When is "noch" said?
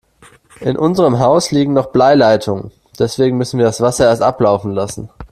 1.73-1.91